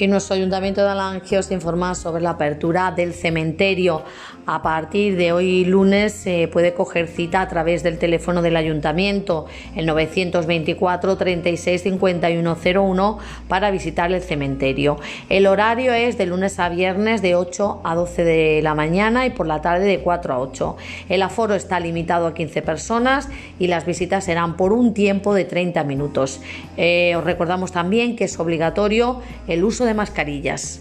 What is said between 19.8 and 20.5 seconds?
de 4 a